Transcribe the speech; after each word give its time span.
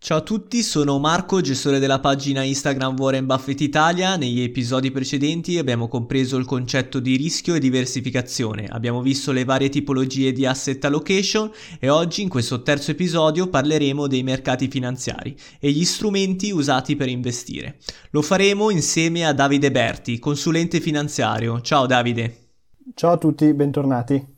Ciao 0.00 0.18
a 0.18 0.22
tutti, 0.22 0.62
sono 0.62 1.00
Marco, 1.00 1.40
gestore 1.40 1.80
della 1.80 1.98
pagina 1.98 2.44
Instagram 2.44 2.96
Warren 2.96 3.26
Buffett 3.26 3.60
Italia. 3.60 4.14
Negli 4.14 4.42
episodi 4.42 4.92
precedenti 4.92 5.58
abbiamo 5.58 5.88
compreso 5.88 6.36
il 6.36 6.44
concetto 6.44 7.00
di 7.00 7.16
rischio 7.16 7.56
e 7.56 7.58
diversificazione, 7.58 8.68
abbiamo 8.68 9.02
visto 9.02 9.32
le 9.32 9.44
varie 9.44 9.68
tipologie 9.68 10.30
di 10.30 10.46
asset 10.46 10.82
allocation 10.84 11.50
e 11.80 11.88
oggi 11.88 12.22
in 12.22 12.28
questo 12.28 12.62
terzo 12.62 12.92
episodio 12.92 13.48
parleremo 13.48 14.06
dei 14.06 14.22
mercati 14.22 14.68
finanziari 14.68 15.36
e 15.58 15.72
gli 15.72 15.84
strumenti 15.84 16.52
usati 16.52 16.94
per 16.94 17.08
investire. 17.08 17.78
Lo 18.10 18.22
faremo 18.22 18.70
insieme 18.70 19.26
a 19.26 19.32
Davide 19.32 19.72
Berti, 19.72 20.20
consulente 20.20 20.78
finanziario. 20.78 21.60
Ciao 21.60 21.86
Davide. 21.86 22.50
Ciao 22.94 23.12
a 23.12 23.18
tutti, 23.18 23.52
bentornati. 23.52 24.37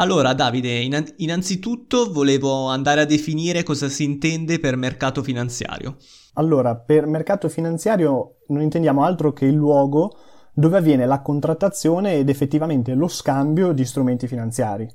Allora, 0.00 0.32
Davide, 0.32 0.78
innanzitutto 1.16 2.10
volevo 2.10 2.68
andare 2.68 3.02
a 3.02 3.04
definire 3.04 3.62
cosa 3.62 3.90
si 3.90 4.02
intende 4.02 4.58
per 4.58 4.76
mercato 4.76 5.22
finanziario. 5.22 5.96
Allora, 6.34 6.74
per 6.74 7.04
mercato 7.04 7.50
finanziario 7.50 8.36
non 8.46 8.62
intendiamo 8.62 9.04
altro 9.04 9.34
che 9.34 9.44
il 9.44 9.52
luogo 9.52 10.16
dove 10.54 10.78
avviene 10.78 11.04
la 11.04 11.20
contrattazione 11.20 12.14
ed 12.14 12.30
effettivamente 12.30 12.94
lo 12.94 13.08
scambio 13.08 13.72
di 13.72 13.84
strumenti 13.84 14.26
finanziari. 14.26 14.90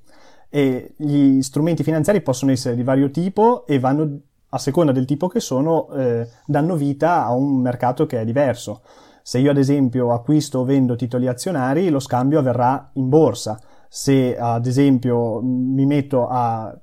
E 0.49 0.95
gli 0.97 1.39
strumenti 1.43 1.83
finanziari 1.83 2.21
possono 2.21 2.51
essere 2.51 2.73
di 2.73 2.81
vario 2.81 3.11
tipo 3.11 3.67
e 3.67 3.77
vanno, 3.77 4.21
a 4.49 4.57
seconda 4.57 4.91
del 4.91 5.05
tipo 5.05 5.27
che 5.27 5.39
sono, 5.39 5.87
eh, 5.91 6.27
danno 6.47 6.75
vita 6.75 7.25
a 7.25 7.31
un 7.31 7.61
mercato 7.61 8.07
che 8.07 8.21
è 8.21 8.25
diverso. 8.25 8.81
Se 9.21 9.37
io 9.37 9.51
ad 9.51 9.57
esempio 9.57 10.11
acquisto 10.13 10.59
o 10.59 10.63
vendo 10.63 10.95
titoli 10.95 11.27
azionari, 11.27 11.89
lo 11.89 11.99
scambio 11.99 12.39
avverrà 12.39 12.89
in 12.93 13.07
borsa 13.07 13.59
se 13.95 14.37
ad 14.37 14.65
esempio 14.65 15.39
mi 15.41 15.85
metto 15.85 16.27
a 16.27 16.77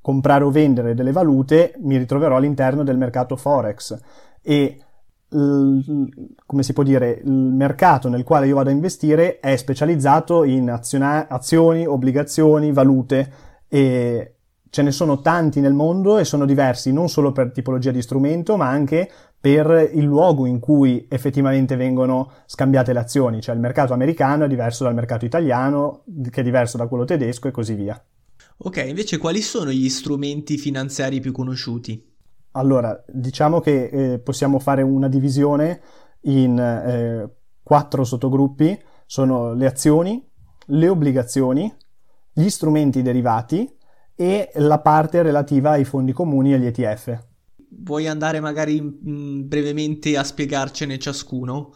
comprare 0.00 0.42
o 0.42 0.50
vendere 0.50 0.94
delle 0.94 1.12
valute, 1.12 1.74
mi 1.80 1.98
ritroverò 1.98 2.36
all'interno 2.36 2.82
del 2.82 2.96
mercato 2.96 3.36
Forex. 3.36 4.00
E 4.40 4.80
come 5.28 6.62
si 6.62 6.72
può 6.72 6.82
dire, 6.82 7.20
il 7.22 7.30
mercato 7.30 8.08
nel 8.08 8.24
quale 8.24 8.46
io 8.46 8.54
vado 8.54 8.70
a 8.70 8.72
investire 8.72 9.38
è 9.38 9.54
specializzato 9.56 10.44
in 10.44 10.70
aziona- 10.70 11.28
azioni, 11.28 11.84
obbligazioni, 11.84 12.72
valute. 12.72 13.30
E 13.68 14.36
ce 14.70 14.80
ne 14.80 14.92
sono 14.92 15.20
tanti 15.20 15.60
nel 15.60 15.74
mondo 15.74 16.16
e 16.16 16.24
sono 16.24 16.46
diversi 16.46 16.90
non 16.90 17.10
solo 17.10 17.32
per 17.32 17.52
tipologia 17.52 17.90
di 17.90 18.00
strumento, 18.00 18.56
ma 18.56 18.70
anche 18.70 19.10
per 19.40 19.90
il 19.92 20.04
luogo 20.04 20.46
in 20.46 20.58
cui 20.58 21.06
effettivamente 21.08 21.76
vengono 21.76 22.32
scambiate 22.46 22.92
le 22.92 22.98
azioni, 22.98 23.40
cioè 23.40 23.54
il 23.54 23.60
mercato 23.60 23.92
americano 23.92 24.44
è 24.44 24.48
diverso 24.48 24.84
dal 24.84 24.94
mercato 24.94 25.24
italiano, 25.24 26.04
che 26.30 26.40
è 26.40 26.44
diverso 26.44 26.76
da 26.76 26.86
quello 26.86 27.04
tedesco 27.04 27.48
e 27.48 27.52
così 27.52 27.74
via. 27.74 28.02
Ok, 28.58 28.84
invece 28.86 29.18
quali 29.18 29.42
sono 29.42 29.70
gli 29.70 29.88
strumenti 29.88 30.56
finanziari 30.56 31.20
più 31.20 31.32
conosciuti? 31.32 32.14
Allora, 32.52 33.04
diciamo 33.06 33.60
che 33.60 33.84
eh, 33.84 34.18
possiamo 34.18 34.58
fare 34.58 34.80
una 34.82 35.08
divisione 35.08 35.80
in 36.22 36.58
eh, 36.58 37.30
quattro 37.62 38.02
sottogruppi, 38.02 38.80
sono 39.04 39.52
le 39.52 39.66
azioni, 39.66 40.26
le 40.66 40.88
obbligazioni, 40.88 41.72
gli 42.32 42.48
strumenti 42.48 43.02
derivati 43.02 43.70
e 44.14 44.50
la 44.54 44.80
parte 44.80 45.20
relativa 45.22 45.70
ai 45.70 45.84
fondi 45.84 46.12
comuni 46.12 46.52
e 46.52 46.54
agli 46.54 46.66
ETF. 46.66 47.24
Vuoi 47.68 48.06
andare 48.06 48.40
magari 48.40 48.80
mm, 48.80 49.46
brevemente 49.46 50.16
a 50.16 50.24
spiegarcene 50.24 50.98
ciascuno? 50.98 51.72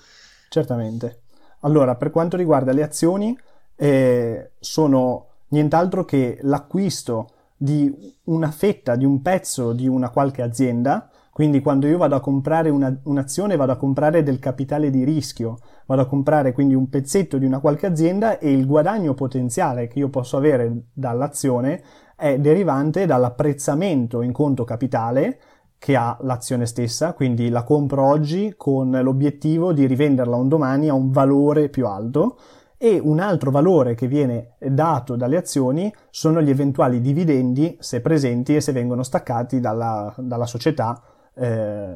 Certamente. 0.49 1.23
Allora, 1.61 1.97
per 1.97 2.11
quanto 2.11 2.37
riguarda 2.37 2.73
le 2.73 2.83
azioni, 2.83 3.37
eh, 3.77 4.53
sono 4.59 5.27
nient'altro 5.49 6.05
che 6.05 6.39
l'acquisto 6.43 7.29
di 7.57 8.17
una 8.25 8.51
fetta, 8.51 8.97
di 8.97 9.05
un 9.05 9.21
pezzo 9.21 9.73
di 9.73 9.87
una 9.87 10.11
qualche 10.11 10.43
azienda. 10.43 11.11
Quindi 11.31 11.61
quando 11.61 11.87
io 11.87 11.99
vado 11.99 12.15
a 12.17 12.21
comprare 12.21 12.71
una, 12.71 12.95
un'azione 13.05 13.57
vado 13.57 13.73
a 13.73 13.77
comprare 13.77 14.23
del 14.23 14.39
capitale 14.39 14.91
di 14.91 15.05
rischio, 15.05 15.59
vado 15.87 16.03
a 16.03 16.07
comprare 16.07 16.53
quindi 16.53 16.75
un 16.75 16.89
pezzetto 16.89 17.39
di 17.39 17.45
una 17.45 17.61
qualche 17.61 17.87
azienda 17.87 18.39
e 18.39 18.51
il 18.51 18.67
guadagno 18.67 19.15
potenziale 19.15 19.89
che 19.89 19.99
io 19.99 20.09
posso 20.09 20.37
avere 20.37 20.87
dall'azione 20.93 21.83
è 22.17 22.39
derivante 22.39 23.07
dall'apprezzamento 23.07 24.21
in 24.23 24.33
conto 24.33 24.65
capitale 24.65 25.41
che 25.81 25.97
ha 25.97 26.15
l'azione 26.21 26.67
stessa, 26.67 27.15
quindi 27.15 27.49
la 27.49 27.65
compro 27.65 28.07
oggi 28.07 28.53
con 28.55 28.91
l'obiettivo 28.91 29.73
di 29.73 29.87
rivenderla 29.87 30.37
un 30.37 30.47
domani 30.47 30.91
a 30.91 30.93
un 30.93 31.11
valore 31.11 31.71
più 31.71 31.87
alto 31.87 32.37
e 32.77 33.01
un 33.03 33.19
altro 33.19 33.51
valore 33.51 33.95
che 33.95 34.07
viene 34.07 34.57
dato 34.59 35.17
dalle 35.17 35.39
azioni 35.39 35.91
sono 36.11 36.43
gli 36.43 36.51
eventuali 36.51 37.01
dividendi 37.01 37.79
se 37.81 38.03
presenti 38.03 38.55
e 38.55 38.61
se 38.61 38.73
vengono 38.73 39.03
staccati 39.03 39.59
dalla, 39.59 40.15
dalla 40.19 40.45
società 40.45 41.03
eh, 41.35 41.95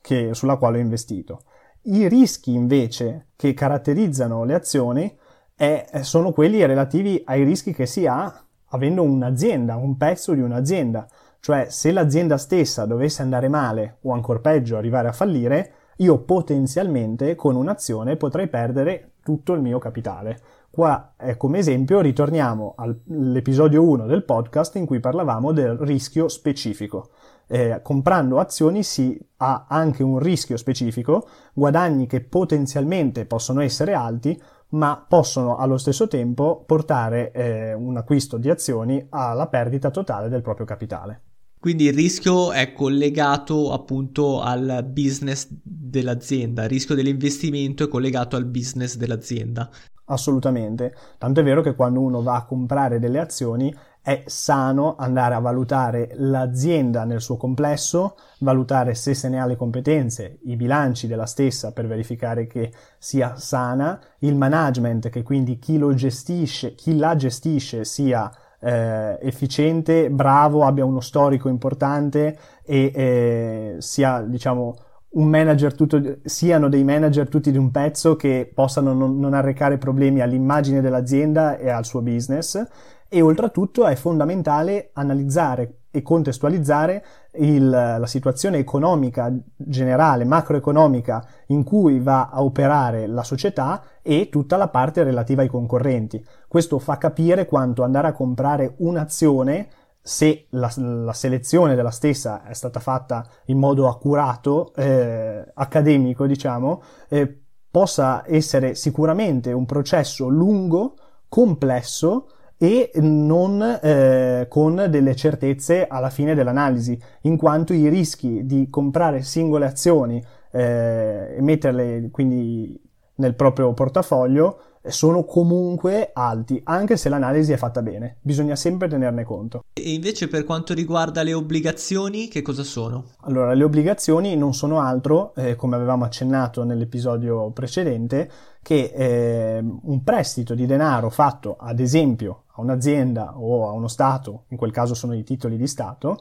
che, 0.00 0.32
sulla 0.32 0.56
quale 0.56 0.78
ho 0.78 0.80
investito. 0.80 1.42
I 1.82 2.06
rischi 2.06 2.54
invece 2.54 3.30
che 3.34 3.52
caratterizzano 3.52 4.44
le 4.44 4.54
azioni 4.54 5.18
è, 5.56 5.86
sono 6.02 6.30
quelli 6.30 6.64
relativi 6.64 7.20
ai 7.24 7.42
rischi 7.42 7.72
che 7.72 7.86
si 7.86 8.06
ha 8.06 8.44
avendo 8.68 9.02
un'azienda, 9.02 9.74
un 9.74 9.96
pezzo 9.96 10.34
di 10.34 10.40
un'azienda. 10.40 11.08
Cioè, 11.44 11.66
se 11.68 11.92
l'azienda 11.92 12.38
stessa 12.38 12.86
dovesse 12.86 13.20
andare 13.20 13.48
male 13.48 13.98
o 14.04 14.14
ancora 14.14 14.38
peggio 14.38 14.78
arrivare 14.78 15.08
a 15.08 15.12
fallire, 15.12 15.72
io 15.96 16.20
potenzialmente 16.20 17.34
con 17.34 17.54
un'azione 17.54 18.16
potrei 18.16 18.48
perdere 18.48 19.16
tutto 19.22 19.52
il 19.52 19.60
mio 19.60 19.78
capitale. 19.78 20.40
Qua, 20.70 21.12
eh, 21.18 21.36
come 21.36 21.58
esempio, 21.58 22.00
ritorniamo 22.00 22.76
all'episodio 22.78 23.86
1 23.86 24.06
del 24.06 24.24
podcast 24.24 24.76
in 24.76 24.86
cui 24.86 25.00
parlavamo 25.00 25.52
del 25.52 25.76
rischio 25.76 26.28
specifico. 26.28 27.10
Eh, 27.46 27.80
comprando 27.82 28.38
azioni 28.38 28.82
si 28.82 29.20
ha 29.36 29.66
anche 29.68 30.02
un 30.02 30.18
rischio 30.20 30.56
specifico, 30.56 31.28
guadagni 31.52 32.06
che 32.06 32.22
potenzialmente 32.22 33.26
possono 33.26 33.60
essere 33.60 33.92
alti, 33.92 34.42
ma 34.68 35.04
possono 35.06 35.58
allo 35.58 35.76
stesso 35.76 36.08
tempo 36.08 36.62
portare 36.64 37.32
eh, 37.32 37.74
un 37.74 37.98
acquisto 37.98 38.38
di 38.38 38.48
azioni 38.48 39.06
alla 39.10 39.46
perdita 39.48 39.90
totale 39.90 40.30
del 40.30 40.40
proprio 40.40 40.64
capitale. 40.64 41.20
Quindi 41.64 41.84
il 41.84 41.94
rischio 41.94 42.52
è 42.52 42.74
collegato 42.74 43.72
appunto 43.72 44.42
al 44.42 44.86
business 44.86 45.48
dell'azienda, 45.50 46.64
il 46.64 46.68
rischio 46.68 46.94
dell'investimento 46.94 47.84
è 47.84 47.88
collegato 47.88 48.36
al 48.36 48.44
business 48.44 48.96
dell'azienda. 48.96 49.70
Assolutamente, 50.04 50.94
tanto 51.16 51.40
è 51.40 51.42
vero 51.42 51.62
che 51.62 51.74
quando 51.74 52.02
uno 52.02 52.20
va 52.20 52.36
a 52.36 52.44
comprare 52.44 52.98
delle 52.98 53.18
azioni 53.18 53.74
è 54.02 54.24
sano 54.26 54.96
andare 54.96 55.36
a 55.36 55.38
valutare 55.38 56.10
l'azienda 56.16 57.04
nel 57.04 57.22
suo 57.22 57.38
complesso, 57.38 58.16
valutare 58.40 58.94
se 58.94 59.14
se 59.14 59.30
ne 59.30 59.40
ha 59.40 59.46
le 59.46 59.56
competenze, 59.56 60.40
i 60.42 60.56
bilanci 60.56 61.06
della 61.06 61.24
stessa 61.24 61.72
per 61.72 61.86
verificare 61.86 62.46
che 62.46 62.74
sia 62.98 63.36
sana, 63.36 63.98
il 64.18 64.36
management, 64.36 65.08
che 65.08 65.22
quindi 65.22 65.58
chi 65.58 65.78
lo 65.78 65.94
gestisce, 65.94 66.74
chi 66.74 66.94
la 66.98 67.16
gestisce 67.16 67.86
sia 67.86 68.30
eh, 68.64 69.18
efficiente, 69.20 70.08
bravo, 70.10 70.64
abbia 70.64 70.84
uno 70.84 71.00
storico 71.00 71.48
importante 71.48 72.38
e 72.64 72.90
eh, 72.94 73.74
sia, 73.78 74.22
diciamo, 74.22 74.74
un 75.10 75.28
manager 75.28 75.74
tutto, 75.74 76.18
siano 76.24 76.68
dei 76.68 76.82
manager 76.82 77.28
tutti 77.28 77.50
di 77.50 77.58
un 77.58 77.70
pezzo 77.70 78.16
che 78.16 78.50
possano 78.52 78.92
non, 78.94 79.18
non 79.18 79.34
arrecare 79.34 79.76
problemi 79.76 80.20
all'immagine 80.20 80.80
dell'azienda 80.80 81.56
e 81.58 81.68
al 81.68 81.84
suo 81.84 82.00
business. 82.00 82.62
E 83.08 83.20
oltretutto 83.20 83.86
è 83.86 83.94
fondamentale 83.94 84.90
analizzare 84.94 85.82
e 85.90 86.02
contestualizzare 86.02 87.04
il, 87.34 87.68
la 87.68 88.06
situazione 88.06 88.58
economica 88.58 89.32
generale, 89.66 90.24
macroeconomica 90.24 91.24
in 91.48 91.64
cui 91.64 92.00
va 92.00 92.28
a 92.30 92.42
operare 92.42 93.06
la 93.06 93.22
società 93.22 93.82
e 94.02 94.28
tutta 94.30 94.56
la 94.56 94.68
parte 94.68 95.02
relativa 95.02 95.42
ai 95.42 95.48
concorrenti. 95.48 96.24
Questo 96.48 96.78
fa 96.78 96.98
capire 96.98 97.46
quanto 97.46 97.82
andare 97.82 98.08
a 98.08 98.12
comprare 98.12 98.74
un'azione 98.78 99.68
se 100.06 100.46
la, 100.50 100.70
la, 100.76 101.14
selezione 101.14 101.74
della 101.74 101.90
stessa 101.90 102.44
è 102.44 102.52
stata 102.52 102.78
fatta 102.78 103.26
in 103.46 103.58
modo 103.58 103.88
accurato, 103.88 104.74
eh, 104.74 105.50
accademico, 105.54 106.26
diciamo, 106.26 106.82
eh, 107.08 107.40
possa 107.70 108.22
essere 108.26 108.74
sicuramente 108.74 109.50
un 109.50 109.64
processo 109.64 110.28
lungo, 110.28 110.94
complesso, 111.26 112.28
e 112.56 112.90
non 112.96 113.60
eh, 113.82 114.46
con 114.48 114.86
delle 114.88 115.14
certezze 115.16 115.86
alla 115.86 116.10
fine 116.10 116.34
dell'analisi, 116.34 116.98
in 117.22 117.36
quanto 117.36 117.72
i 117.72 117.88
rischi 117.88 118.46
di 118.46 118.68
comprare 118.70 119.22
singole 119.22 119.66
azioni 119.66 120.22
eh, 120.52 121.34
e 121.36 121.40
metterle 121.40 122.08
quindi 122.10 122.80
nel 123.16 123.34
proprio 123.34 123.72
portafoglio 123.74 124.58
sono 124.86 125.24
comunque 125.24 126.10
alti, 126.12 126.60
anche 126.64 126.96
se 126.96 127.08
l'analisi 127.08 127.52
è 127.52 127.56
fatta 127.56 127.82
bene. 127.82 128.18
Bisogna 128.20 128.56
sempre 128.56 128.88
tenerne 128.88 129.24
conto. 129.24 129.64
E 129.72 129.92
invece 129.92 130.28
per 130.28 130.44
quanto 130.44 130.74
riguarda 130.74 131.22
le 131.22 131.32
obbligazioni, 131.32 132.28
che 132.28 132.42
cosa 132.42 132.62
sono? 132.62 133.04
Allora, 133.22 133.54
le 133.54 133.64
obbligazioni 133.64 134.36
non 134.36 134.54
sono 134.54 134.80
altro, 134.80 135.34
eh, 135.36 135.56
come 135.56 135.76
avevamo 135.76 136.04
accennato 136.04 136.64
nell'episodio 136.64 137.50
precedente, 137.50 138.30
che 138.62 138.92
eh, 138.94 139.58
un 139.58 140.02
prestito 140.02 140.54
di 140.54 140.66
denaro 140.66 141.10
fatto 141.10 141.56
ad 141.58 141.80
esempio 141.80 142.44
a 142.54 142.60
un'azienda 142.60 143.38
o 143.38 143.68
a 143.68 143.72
uno 143.72 143.88
Stato, 143.88 144.44
in 144.48 144.56
quel 144.56 144.70
caso 144.70 144.94
sono 144.94 145.14
i 145.14 145.22
titoli 145.22 145.56
di 145.56 145.66
Stato, 145.66 146.18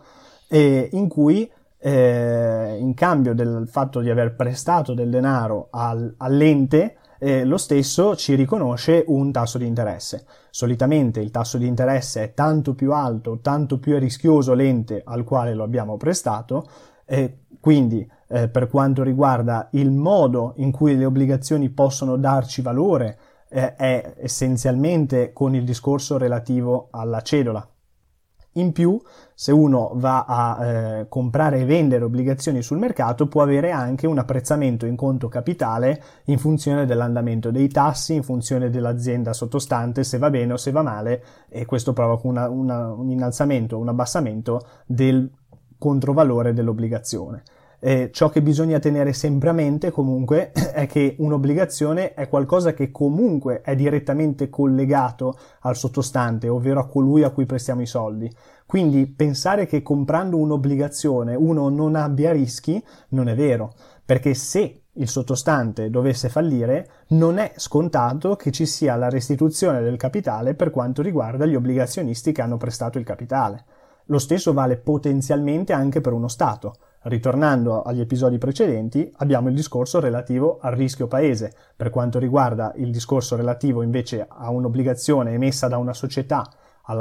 eh, 0.48 0.90
in 0.92 1.08
cui 1.08 1.50
eh, 1.80 2.78
in 2.80 2.94
cambio 2.94 3.34
del 3.34 3.68
fatto 3.70 4.00
di 4.00 4.10
aver 4.10 4.36
prestato 4.36 4.94
del 4.94 5.10
denaro 5.10 5.68
al, 5.72 6.14
all'ente, 6.18 6.96
eh, 7.24 7.46
lo 7.46 7.58
stesso 7.58 8.18
ci 8.18 8.36
riconosce 8.36 9.06
un 9.08 9.32
tasso 9.32 9.58
di 9.58 9.66
interesse. 9.66 10.26
Solitamente 10.50 11.22
il 11.22 11.32
tasso 11.32 11.58
di 11.58 11.66
interesse 11.66 12.24
è 12.24 12.34
tanto 12.34 12.76
più 12.76 12.92
alto, 12.92 13.40
tanto 13.42 13.80
più 13.80 13.96
è 13.96 14.00
rischioso 14.00 14.54
l'ente 14.54 15.02
al 15.06 15.24
quale 15.24 15.54
lo 15.54 15.64
abbiamo 15.64 15.96
prestato, 15.96 16.68
e 17.06 17.46
quindi 17.62 18.06
eh, 18.28 18.50
per 18.50 18.68
quanto 18.68 19.04
riguarda 19.04 19.70
il 19.72 19.90
modo 19.90 20.54
in 20.58 20.72
cui 20.72 20.98
le 20.98 21.06
obbligazioni 21.06 21.70
possono 21.70 22.18
darci 22.18 22.62
valore, 22.62 23.18
eh, 23.48 23.76
è 23.76 24.16
essenzialmente 24.18 25.32
con 25.32 25.56
il 25.56 25.64
discorso 25.64 26.18
relativo 26.18 26.90
alla 26.92 27.22
cedola, 27.22 27.66
in 28.54 28.72
più, 28.72 29.02
se 29.34 29.52
uno 29.52 29.92
va 29.96 30.26
a 30.28 30.66
eh, 30.66 31.06
comprare 31.10 31.60
e 31.60 31.66
vendere 31.66 32.04
obbligazioni 32.04 32.62
sul 32.62 32.78
mercato, 32.78 33.28
può 33.28 33.42
avere 33.42 33.72
anche 33.72 34.08
un 34.08 34.18
apprezzamento 34.18 34.86
in 34.86 34.96
conto 34.96 35.28
capitale 35.28 36.02
in 36.26 36.38
funzione 36.38 36.86
dell'andamento 36.86 37.52
dei 37.52 37.68
tassi, 37.70 38.14
in 38.14 38.24
funzione 38.24 38.70
dell'azienda 38.70 39.34
sottostante, 39.34 40.04
se 40.04 40.18
va 40.18 40.30
bene 40.30 40.54
o 40.54 40.58
se 40.58 40.72
va 40.72 40.84
male, 40.84 41.24
e 41.50 41.66
questo 41.66 41.94
provoca 41.94 42.28
una, 42.28 42.50
una, 42.50 42.92
un 42.94 43.10
innalzamento 43.10 43.78
un 43.78 43.90
abbassamento 43.90 44.66
del 44.86 45.30
controvalore 45.78 46.54
dell'obbligazione. 46.54 47.44
Eh, 47.86 48.12
ciò 48.14 48.30
che 48.30 48.42
bisogna 48.42 48.80
tenere 48.80 49.12
sempre 49.12 49.50
a 49.50 49.52
mente 49.52 49.92
comunque 49.92 50.54
è 50.72 50.88
che 50.88 51.18
un'obbligazione 51.20 52.14
è 52.14 52.30
qualcosa 52.30 52.74
che 52.74 52.92
comunque 52.92 53.60
è 53.60 53.76
direttamente 53.76 54.50
collegato 54.50 55.38
al 55.64 55.76
sottostante, 55.76 56.48
ovvero 56.48 56.80
a 56.80 56.88
colui 56.88 57.24
a 57.24 57.32
cui 57.32 57.46
prestiamo 57.46 57.82
i 57.82 57.86
soldi. 57.86 58.34
Quindi 58.66 59.06
pensare 59.06 59.66
che 59.66 59.82
comprando 59.82 60.38
un'obbligazione 60.38 61.36
uno 61.36 61.68
non 61.68 61.96
abbia 61.96 62.32
rischi 62.32 62.82
non 63.10 63.28
è 63.28 63.36
vero, 63.36 63.74
perché 64.06 64.34
se 64.34 64.84
il 64.94 65.10
sottostante 65.10 65.90
dovesse 65.90 66.30
fallire, 66.30 66.90
non 67.10 67.38
è 67.38 67.52
scontato 67.58 68.38
che 68.38 68.52
ci 68.52 68.66
sia 68.66 68.96
la 68.96 69.10
restituzione 69.10 69.82
del 69.82 69.98
capitale 69.98 70.54
per 70.54 70.70
quanto 70.70 71.02
riguarda 71.02 71.46
gli 71.46 71.56
obbligazionisti 71.56 72.32
che 72.32 72.42
hanno 72.42 72.56
prestato 72.56 72.98
il 72.98 73.04
capitale. 73.04 73.66
Lo 74.06 74.20
stesso 74.20 74.54
vale 74.54 74.78
potenzialmente 74.78 75.74
anche 75.74 76.00
per 76.00 76.14
uno 76.14 76.30
Stato. 76.30 76.76
Ritornando 77.04 77.82
agli 77.82 78.00
episodi 78.00 78.38
precedenti, 78.38 79.12
abbiamo 79.18 79.50
il 79.50 79.56
discorso 79.56 80.00
relativo 80.00 80.60
al 80.62 80.74
rischio 80.74 81.08
paese. 81.08 81.54
Per 81.76 81.90
quanto 81.90 82.18
riguarda 82.18 82.72
il 82.78 82.92
discorso 82.92 83.36
relativo 83.36 83.82
invece 83.82 84.26
a 84.28 84.50
un'obbligazione 84.50 85.34
emessa 85.34 85.68
da 85.68 85.78
una 85.78 85.94
società 85.94 86.50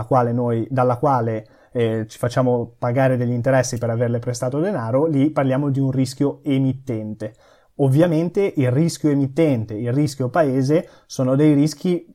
quale 0.06 0.32
noi, 0.32 0.66
dalla 0.70 0.96
quale 0.96 1.46
eh, 1.72 2.06
ci 2.08 2.18
facciamo 2.18 2.74
pagare 2.78 3.16
degli 3.16 3.30
interessi 3.30 3.78
per 3.78 3.90
averle 3.90 4.18
prestato 4.18 4.58
denaro, 4.58 5.06
lì 5.06 5.30
parliamo 5.30 5.70
di 5.70 5.78
un 5.78 5.92
rischio 5.92 6.40
emittente. 6.42 7.34
Ovviamente 7.76 8.52
il 8.56 8.70
rischio 8.70 9.10
emittente, 9.10 9.74
il 9.74 9.92
rischio 9.92 10.28
paese 10.28 10.88
sono 11.06 11.36
dei 11.36 11.54
rischi 11.54 12.12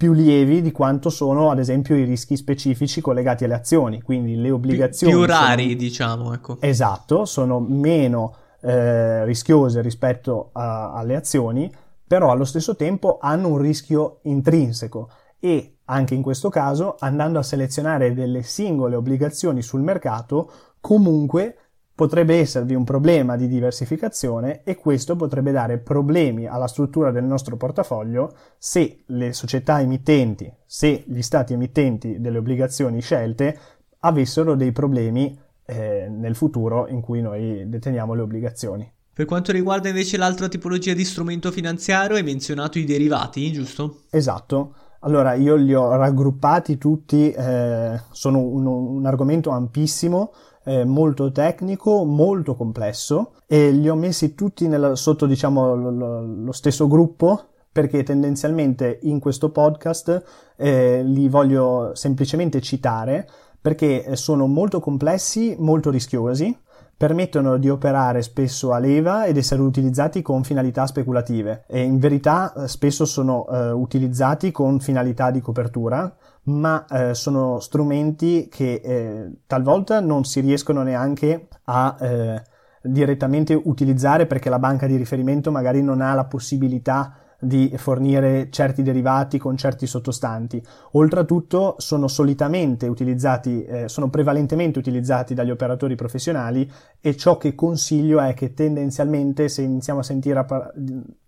più 0.00 0.14
lievi 0.14 0.62
di 0.62 0.72
quanto 0.72 1.10
sono 1.10 1.50
ad 1.50 1.58
esempio 1.58 1.94
i 1.94 2.04
rischi 2.04 2.34
specifici 2.34 3.02
collegati 3.02 3.44
alle 3.44 3.52
azioni, 3.52 4.00
quindi 4.00 4.34
le 4.34 4.50
obbligazioni. 4.50 5.12
Più, 5.12 5.22
più 5.24 5.30
rari, 5.30 5.64
sono... 5.64 5.74
diciamo, 5.74 6.32
ecco. 6.32 6.56
Esatto, 6.58 7.26
sono 7.26 7.60
meno 7.60 8.34
eh, 8.62 9.26
rischiose 9.26 9.82
rispetto 9.82 10.52
a, 10.54 10.94
alle 10.94 11.16
azioni, 11.16 11.70
però 12.06 12.30
allo 12.30 12.46
stesso 12.46 12.76
tempo 12.76 13.18
hanno 13.20 13.48
un 13.48 13.58
rischio 13.58 14.20
intrinseco 14.22 15.10
e 15.38 15.80
anche 15.84 16.14
in 16.14 16.22
questo 16.22 16.48
caso, 16.48 16.96
andando 16.98 17.38
a 17.38 17.42
selezionare 17.42 18.14
delle 18.14 18.42
singole 18.42 18.96
obbligazioni 18.96 19.60
sul 19.60 19.82
mercato, 19.82 20.50
comunque 20.80 21.69
potrebbe 22.00 22.38
esservi 22.38 22.74
un 22.74 22.82
problema 22.82 23.36
di 23.36 23.46
diversificazione 23.46 24.62
e 24.64 24.74
questo 24.74 25.16
potrebbe 25.16 25.52
dare 25.52 25.76
problemi 25.76 26.46
alla 26.46 26.66
struttura 26.66 27.10
del 27.10 27.24
nostro 27.24 27.58
portafoglio 27.58 28.32
se 28.56 29.02
le 29.08 29.34
società 29.34 29.82
emittenti, 29.82 30.50
se 30.64 31.04
gli 31.06 31.20
stati 31.20 31.52
emittenti 31.52 32.18
delle 32.18 32.38
obbligazioni 32.38 33.02
scelte 33.02 33.54
avessero 33.98 34.54
dei 34.54 34.72
problemi 34.72 35.38
eh, 35.66 36.08
nel 36.08 36.34
futuro 36.34 36.88
in 36.88 37.02
cui 37.02 37.20
noi 37.20 37.68
deteniamo 37.68 38.14
le 38.14 38.22
obbligazioni. 38.22 38.90
Per 39.12 39.26
quanto 39.26 39.52
riguarda 39.52 39.88
invece 39.88 40.16
l'altra 40.16 40.48
tipologia 40.48 40.94
di 40.94 41.04
strumento 41.04 41.50
finanziario, 41.50 42.16
hai 42.16 42.22
menzionato 42.22 42.78
i 42.78 42.84
derivati, 42.84 43.52
giusto? 43.52 44.04
Esatto. 44.08 44.74
Allora, 45.00 45.34
io 45.34 45.54
li 45.54 45.74
ho 45.74 45.94
raggruppati 45.96 46.78
tutti, 46.78 47.30
eh, 47.30 48.00
sono 48.10 48.38
un, 48.38 48.64
un 48.66 49.04
argomento 49.04 49.50
ampissimo, 49.50 50.32
eh, 50.64 50.84
molto 50.84 51.32
tecnico, 51.32 52.04
molto 52.04 52.54
complesso 52.54 53.32
e 53.46 53.70
li 53.70 53.88
ho 53.88 53.94
messi 53.94 54.34
tutti 54.34 54.68
nella, 54.68 54.94
sotto 54.94 55.26
diciamo 55.26 55.74
lo, 55.74 56.20
lo, 56.22 56.52
stesso 56.52 56.86
gruppo 56.86 57.48
perché 57.72 58.02
tendenzialmente 58.02 58.98
in 59.02 59.20
questo 59.20 59.50
podcast 59.50 60.52
eh, 60.56 61.02
li 61.02 61.28
voglio 61.28 61.92
semplicemente 61.94 62.60
citare 62.60 63.28
perché 63.60 64.16
sono 64.16 64.46
molto 64.46 64.80
complessi, 64.80 65.54
molto 65.58 65.90
rischiosi, 65.90 66.56
permettono 67.00 67.56
di 67.56 67.70
operare 67.70 68.20
spesso 68.20 68.72
a 68.72 68.78
leva 68.78 69.24
ed 69.24 69.38
essere 69.38 69.62
utilizzati 69.62 70.20
con 70.20 70.44
finalità 70.44 70.86
speculative. 70.86 71.64
E 71.66 71.80
in 71.80 71.98
verità 71.98 72.52
eh, 72.52 72.68
spesso 72.68 73.06
sono 73.06 73.48
eh, 73.48 73.70
utilizzati 73.70 74.52
con 74.52 74.80
finalità 74.80 75.30
di 75.30 75.40
copertura 75.40 76.14
ma 76.42 76.84
eh, 76.84 77.14
sono 77.14 77.58
strumenti 77.58 78.48
che 78.50 78.82
eh, 78.84 79.30
talvolta 79.46 80.00
non 80.00 80.24
si 80.24 80.40
riescono 80.40 80.82
neanche 80.82 81.48
a 81.64 81.96
eh, 81.98 82.42
direttamente 82.82 83.54
utilizzare 83.54 84.26
perché 84.26 84.50
la 84.50 84.58
banca 84.58 84.86
di 84.86 84.96
riferimento 84.96 85.50
magari 85.50 85.82
non 85.82 86.02
ha 86.02 86.12
la 86.12 86.26
possibilità 86.26 87.14
di 87.40 87.72
fornire 87.76 88.48
certi 88.50 88.82
derivati 88.82 89.38
con 89.38 89.56
certi 89.56 89.86
sottostanti. 89.86 90.62
Oltretutto 90.92 91.74
sono 91.78 92.06
solitamente 92.06 92.86
utilizzati, 92.86 93.64
eh, 93.64 93.88
sono 93.88 94.10
prevalentemente 94.10 94.78
utilizzati 94.78 95.34
dagli 95.34 95.50
operatori 95.50 95.94
professionali 95.94 96.70
e 97.00 97.16
ciò 97.16 97.38
che 97.38 97.54
consiglio 97.54 98.20
è 98.20 98.34
che 98.34 98.52
tendenzialmente 98.52 99.48
se 99.48 99.62
iniziamo 99.62 100.00
a 100.00 100.02
sentire 100.02 100.38
a 100.38 100.44
par- 100.44 100.72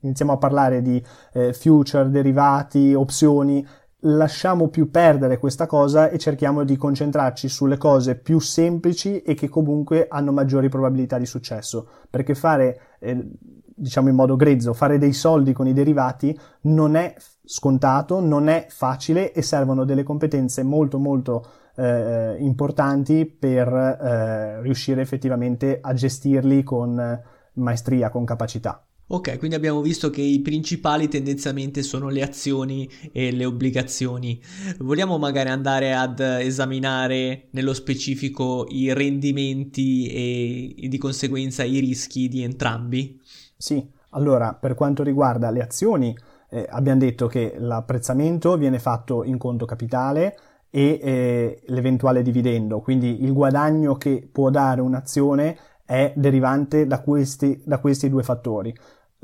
iniziamo 0.00 0.33
a 0.33 0.37
parlare 0.37 0.83
di 0.83 1.02
eh, 1.33 1.52
future, 1.52 2.11
derivati, 2.11 2.95
opzioni, 2.95 3.66
lasciamo 4.04 4.68
più 4.68 4.90
perdere 4.90 5.38
questa 5.38 5.66
cosa 5.66 6.09
e 6.09 6.18
cerchiamo 6.18 6.64
di 6.64 6.76
concentrarci 6.76 7.49
sulle 7.49 7.76
cose 7.76 8.16
più 8.16 8.38
semplici 8.40 9.23
e 9.23 9.35
che 9.35 9.49
comunque 9.49 10.06
hanno 10.09 10.32
maggiori 10.32 10.68
probabilità 10.68 11.18
di 11.18 11.26
successo, 11.26 11.88
perché 12.11 12.35
fare, 12.35 12.97
eh, 12.99 13.28
diciamo 13.75 14.09
in 14.09 14.14
modo 14.14 14.37
grezzo, 14.37 14.73
fare 14.73 14.99
dei 14.99 15.12
soldi 15.12 15.52
con 15.52 15.66
i 15.66 15.73
derivati 15.73 16.37
non 16.62 16.97
è 16.97 17.14
scontato, 17.44 18.21
non 18.21 18.49
è 18.49 18.66
facile 18.68 19.32
e 19.32 19.42
servono 19.42 19.85
delle 19.85 20.02
competenze 20.02 20.62
molto 20.62 20.99
molto 20.99 21.47
eh, 21.76 22.37
importanti 22.38 23.26
per 23.26 23.68
eh, 23.68 24.61
riuscire 24.62 25.00
effettivamente 25.00 25.78
a 25.80 25.92
gestirli 25.94 26.62
con 26.62 27.21
maestria, 27.54 28.11
con 28.11 28.25
capacità. 28.25 28.85
Ok, 29.09 29.37
quindi 29.37 29.56
abbiamo 29.56 29.82
visto 29.82 30.09
che 30.09 30.23
i 30.23 30.40
principali 30.40 31.06
tendenzialmente 31.06 31.82
sono 31.82 32.09
le 32.09 32.23
azioni 32.23 32.88
e 33.12 33.30
le 33.30 33.44
obbligazioni. 33.44 34.40
Vogliamo 34.78 35.18
magari 35.18 35.50
andare 35.50 35.92
ad 35.92 36.21
esaminare 36.21 37.49
nello 37.50 37.75
specifico 37.75 38.66
i 38.71 38.92
rendimenti 38.94 40.06
e, 40.09 40.85
e 40.85 40.88
di 40.88 40.97
conseguenza 40.97 41.62
i 41.62 41.78
rischi 41.78 42.28
di 42.28 42.42
entrambi? 42.42 43.21
Sì, 43.54 43.87
allora 44.11 44.54
per 44.54 44.75
quanto 44.75 45.02
riguarda 45.02 45.50
le 45.50 45.61
azioni 45.61 46.16
eh, 46.49 46.66
abbiamo 46.71 47.00
detto 47.00 47.26
che 47.26 47.54
l'apprezzamento 47.59 48.56
viene 48.56 48.78
fatto 48.78 49.25
in 49.25 49.37
conto 49.37 49.66
capitale 49.66 50.38
e 50.71 50.99
eh, 51.02 51.62
l'eventuale 51.66 52.23
dividendo, 52.23 52.80
quindi 52.80 53.23
il 53.23 53.35
guadagno 53.35 53.97
che 53.97 54.26
può 54.30 54.49
dare 54.49 54.80
un'azione 54.80 55.59
è 55.92 56.14
derivante 56.16 56.87
da 56.87 57.02
questi, 57.02 57.62
da 57.66 57.78
questi 57.78 58.08
due 58.08 58.22
fattori. 58.22 58.75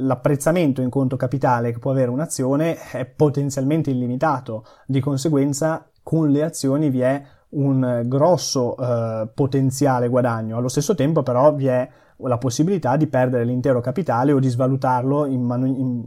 L'apprezzamento 0.00 0.82
in 0.82 0.90
conto 0.90 1.16
capitale 1.16 1.72
che 1.72 1.78
può 1.78 1.90
avere 1.92 2.10
un'azione 2.10 2.76
è 2.76 3.06
potenzialmente 3.06 3.90
illimitato, 3.90 4.64
di 4.86 5.00
conseguenza 5.00 5.90
con 6.02 6.28
le 6.28 6.44
azioni 6.44 6.90
vi 6.90 7.00
è 7.00 7.22
un 7.50 8.02
grosso 8.04 8.76
eh, 8.76 9.30
potenziale 9.34 10.08
guadagno, 10.08 10.58
allo 10.58 10.68
stesso 10.68 10.94
tempo 10.94 11.22
però 11.22 11.54
vi 11.54 11.68
è 11.68 11.88
la 12.18 12.36
possibilità 12.36 12.98
di 12.98 13.06
perdere 13.06 13.44
l'intero 13.44 13.80
capitale 13.80 14.32
o 14.32 14.38
di 14.38 14.48
svalutarlo 14.48 15.24
in, 15.24 15.42
man- 15.42 15.66
in, 15.66 16.04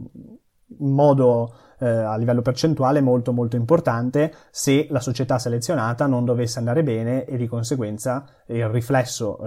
in 0.78 0.92
modo 0.92 1.54
eh, 1.82 1.86
a 1.88 2.16
livello 2.16 2.42
percentuale 2.42 3.00
molto 3.00 3.32
molto 3.32 3.56
importante 3.56 4.32
se 4.50 4.86
la 4.90 5.00
società 5.00 5.40
selezionata 5.40 6.06
non 6.06 6.24
dovesse 6.24 6.60
andare 6.60 6.84
bene 6.84 7.24
e 7.24 7.36
di 7.36 7.48
conseguenza 7.48 8.24
il 8.46 8.68
riflesso 8.68 9.38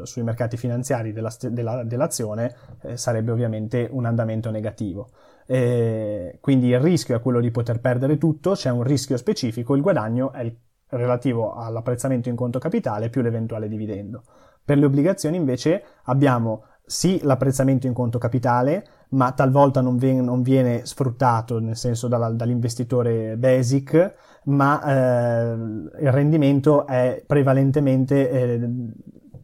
eh, 0.00 0.04
sui 0.04 0.24
mercati 0.24 0.56
finanziari 0.56 1.12
della, 1.12 1.32
della, 1.48 1.84
dell'azione 1.84 2.54
eh, 2.82 2.96
sarebbe 2.96 3.30
ovviamente 3.30 3.88
un 3.88 4.04
andamento 4.04 4.50
negativo. 4.50 5.10
Eh, 5.46 6.38
quindi 6.40 6.68
il 6.68 6.80
rischio 6.80 7.14
è 7.14 7.20
quello 7.20 7.38
di 7.38 7.52
poter 7.52 7.80
perdere 7.80 8.18
tutto, 8.18 8.52
c'è 8.52 8.70
un 8.70 8.82
rischio 8.82 9.16
specifico, 9.16 9.76
il 9.76 9.82
guadagno 9.82 10.32
è 10.32 10.40
il 10.40 10.56
relativo 10.88 11.54
all'apprezzamento 11.54 12.28
in 12.28 12.34
conto 12.34 12.58
capitale 12.58 13.10
più 13.10 13.22
l'eventuale 13.22 13.68
dividendo. 13.68 14.24
Per 14.64 14.76
le 14.76 14.86
obbligazioni 14.86 15.36
invece 15.36 15.84
abbiamo 16.06 16.64
sì 16.86 17.20
l'apprezzamento 17.22 17.86
in 17.88 17.92
conto 17.92 18.18
capitale, 18.18 18.86
ma 19.10 19.32
talvolta 19.32 19.80
non 19.80 19.96
viene, 19.96 20.20
non 20.20 20.42
viene 20.42 20.86
sfruttato, 20.86 21.58
nel 21.58 21.76
senso 21.76 22.06
dalla, 22.06 22.30
dall'investitore 22.30 23.36
basic, 23.36 24.14
ma 24.44 24.82
eh, 24.82 25.52
il 25.52 26.12
rendimento 26.12 26.86
è 26.86 27.22
prevalentemente 27.26 28.30
eh, 28.30 28.70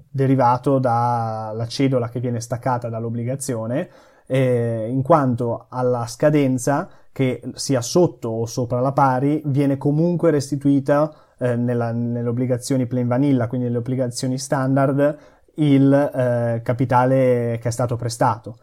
derivato 0.08 0.78
dalla 0.78 1.66
cedola 1.66 2.08
che 2.08 2.20
viene 2.20 2.40
staccata 2.40 2.88
dall'obbligazione, 2.88 3.88
eh, 4.26 4.86
in 4.88 5.02
quanto 5.02 5.66
alla 5.68 6.06
scadenza, 6.06 6.88
che 7.10 7.42
sia 7.54 7.82
sotto 7.82 8.28
o 8.28 8.46
sopra 8.46 8.80
la 8.80 8.92
pari, 8.92 9.42
viene 9.46 9.76
comunque 9.76 10.30
restituita 10.30 11.12
eh, 11.38 11.56
nella, 11.56 11.92
nelle 11.92 12.28
obbligazioni 12.28 12.86
plain 12.86 13.08
vanilla, 13.08 13.48
quindi 13.48 13.66
nelle 13.66 13.78
obbligazioni 13.78 14.38
standard, 14.38 15.18
il 15.56 15.92
eh, 15.92 16.60
capitale 16.62 17.58
che 17.60 17.68
è 17.68 17.70
stato 17.70 17.96
prestato. 17.96 18.56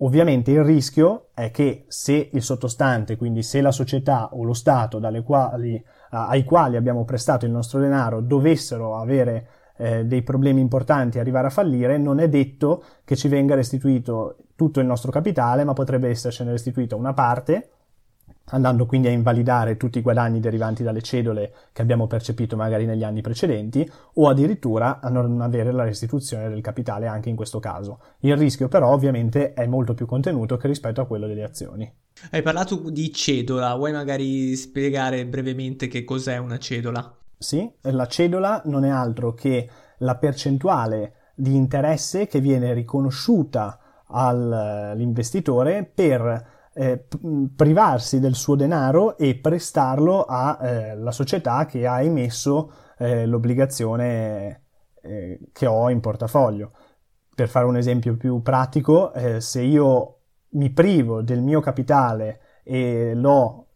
Ovviamente 0.00 0.52
il 0.52 0.62
rischio 0.62 1.28
è 1.34 1.50
che 1.50 1.84
se 1.88 2.30
il 2.32 2.42
sottostante, 2.42 3.16
quindi 3.16 3.42
se 3.42 3.60
la 3.60 3.72
società 3.72 4.28
o 4.32 4.44
lo 4.44 4.52
Stato 4.52 5.00
quali, 5.24 5.84
ai 6.10 6.44
quali 6.44 6.76
abbiamo 6.76 7.04
prestato 7.04 7.46
il 7.46 7.50
nostro 7.50 7.80
denaro 7.80 8.20
dovessero 8.20 8.96
avere 8.96 9.48
eh, 9.76 10.04
dei 10.04 10.22
problemi 10.22 10.60
importanti 10.60 11.18
e 11.18 11.20
arrivare 11.20 11.48
a 11.48 11.50
fallire, 11.50 11.98
non 11.98 12.20
è 12.20 12.28
detto 12.28 12.84
che 13.04 13.16
ci 13.16 13.26
venga 13.26 13.56
restituito 13.56 14.36
tutto 14.54 14.78
il 14.78 14.86
nostro 14.86 15.10
capitale, 15.10 15.64
ma 15.64 15.72
potrebbe 15.72 16.08
essercene 16.08 16.52
restituita 16.52 16.94
una 16.94 17.12
parte 17.12 17.70
andando 18.50 18.86
quindi 18.86 19.08
a 19.08 19.10
invalidare 19.10 19.76
tutti 19.76 19.98
i 19.98 20.02
guadagni 20.02 20.40
derivanti 20.40 20.82
dalle 20.82 21.02
cedole 21.02 21.52
che 21.72 21.82
abbiamo 21.82 22.06
percepito 22.06 22.56
magari 22.56 22.86
negli 22.86 23.04
anni 23.04 23.20
precedenti 23.20 23.88
o 24.14 24.28
addirittura 24.28 25.00
a 25.00 25.08
non 25.08 25.40
avere 25.40 25.72
la 25.72 25.84
restituzione 25.84 26.48
del 26.48 26.60
capitale 26.60 27.06
anche 27.06 27.28
in 27.28 27.36
questo 27.36 27.58
caso. 27.58 28.00
Il 28.20 28.36
rischio 28.36 28.68
però 28.68 28.92
ovviamente 28.92 29.52
è 29.52 29.66
molto 29.66 29.94
più 29.94 30.06
contenuto 30.06 30.56
che 30.56 30.68
rispetto 30.68 31.00
a 31.00 31.06
quello 31.06 31.26
delle 31.26 31.44
azioni. 31.44 31.90
Hai 32.30 32.42
parlato 32.42 32.76
di 32.90 33.12
cedola, 33.12 33.74
vuoi 33.76 33.92
magari 33.92 34.56
spiegare 34.56 35.24
brevemente 35.26 35.86
che 35.86 36.04
cos'è 36.04 36.36
una 36.38 36.58
cedola? 36.58 37.14
Sì, 37.36 37.70
la 37.82 38.06
cedola 38.06 38.62
non 38.64 38.84
è 38.84 38.88
altro 38.88 39.32
che 39.34 39.68
la 39.98 40.16
percentuale 40.16 41.12
di 41.34 41.54
interesse 41.54 42.26
che 42.26 42.40
viene 42.40 42.72
riconosciuta 42.72 43.78
all'investitore 44.08 45.88
per 45.92 46.56
eh, 46.78 47.04
privarsi 47.56 48.20
del 48.20 48.36
suo 48.36 48.54
denaro 48.54 49.18
e 49.18 49.36
prestarlo 49.36 50.26
alla 50.26 51.08
eh, 51.08 51.12
società 51.12 51.66
che 51.66 51.88
ha 51.88 52.00
emesso 52.00 52.72
eh, 52.98 53.26
l'obbligazione 53.26 54.62
eh, 55.02 55.40
che 55.52 55.66
ho 55.66 55.90
in 55.90 55.98
portafoglio. 55.98 56.70
Per 57.34 57.48
fare 57.48 57.66
un 57.66 57.76
esempio 57.76 58.16
più 58.16 58.42
pratico, 58.42 59.12
eh, 59.12 59.40
se 59.40 59.60
io 59.62 60.20
mi 60.50 60.70
privo 60.70 61.20
del 61.20 61.42
mio 61.42 61.58
capitale 61.58 62.40
e 62.62 63.12
lo 63.14 63.70